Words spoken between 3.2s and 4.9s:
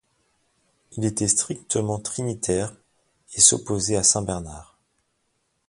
et s'opposait à saint Bernard.